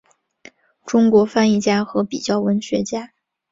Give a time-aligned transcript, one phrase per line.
[0.83, 3.11] 中国翻译家和比较文学家。